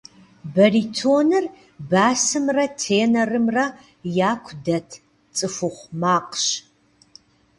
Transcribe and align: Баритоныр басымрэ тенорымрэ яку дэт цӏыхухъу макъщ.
Баритоныр 0.53 1.45
басымрэ 1.89 2.65
тенорымрэ 2.81 3.65
яку 4.31 4.53
дэт 4.65 4.89
цӏыхухъу 5.35 5.89
макъщ. 6.01 6.45